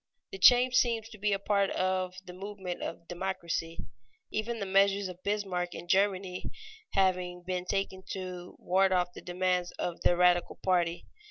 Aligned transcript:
The 0.31 0.39
change 0.39 0.73
seems 0.73 1.09
to 1.09 1.19
be 1.19 1.31
a 1.31 1.37
part 1.37 1.69
of 1.69 2.15
the 2.25 2.33
movement 2.33 2.81
of 2.81 3.07
democracy, 3.07 3.85
even 4.31 4.57
the 4.59 4.65
measures 4.65 5.07
of 5.07 5.21
Bismarck 5.21 5.75
in 5.75 5.87
Germany 5.87 6.49
having 6.93 7.43
been 7.43 7.65
taken 7.65 8.01
to 8.13 8.55
ward 8.57 8.91
off 8.91 9.13
the 9.13 9.21
demands 9.21 9.69
of 9.73 10.01
the 10.01 10.17
radical 10.17 10.55
party. 10.63 11.05